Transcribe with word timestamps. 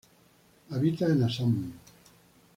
Habita 0.71 1.05
en 1.09 1.21
Assam. 1.23 1.73